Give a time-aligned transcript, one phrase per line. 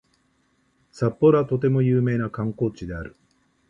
[0.91, 3.15] 札幌はとても有名な観光地である